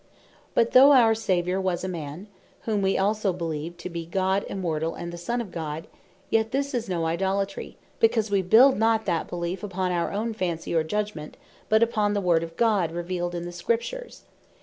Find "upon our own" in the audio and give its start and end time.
9.61-10.33